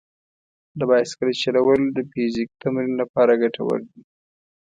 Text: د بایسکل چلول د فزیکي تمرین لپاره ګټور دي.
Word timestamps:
د 0.79 0.81
بایسکل 0.89 1.29
چلول 1.41 1.81
د 1.95 1.97
فزیکي 2.11 2.55
تمرین 2.63 2.93
لپاره 3.01 3.39
ګټور 3.41 3.79
دي. 3.89 4.01